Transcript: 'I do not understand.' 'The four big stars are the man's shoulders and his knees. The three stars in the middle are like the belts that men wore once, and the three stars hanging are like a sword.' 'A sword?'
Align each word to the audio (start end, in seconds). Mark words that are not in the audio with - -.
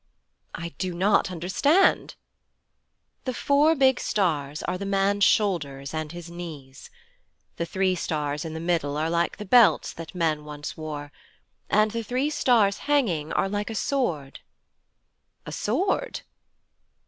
'I 0.55 0.69
do 0.79 0.95
not 0.95 1.29
understand.' 1.29 2.15
'The 3.25 3.35
four 3.35 3.75
big 3.75 3.99
stars 3.99 4.63
are 4.63 4.75
the 4.79 4.83
man's 4.87 5.23
shoulders 5.23 5.93
and 5.93 6.11
his 6.11 6.27
knees. 6.27 6.89
The 7.57 7.67
three 7.67 7.93
stars 7.93 8.43
in 8.43 8.55
the 8.55 8.59
middle 8.59 8.97
are 8.97 9.11
like 9.11 9.37
the 9.37 9.45
belts 9.45 9.93
that 9.93 10.15
men 10.15 10.39
wore 10.43 10.45
once, 10.47 11.11
and 11.69 11.91
the 11.91 12.01
three 12.01 12.31
stars 12.31 12.79
hanging 12.89 13.31
are 13.33 13.47
like 13.47 13.69
a 13.69 13.75
sword.' 13.75 14.39
'A 15.45 15.51
sword?' 15.51 16.21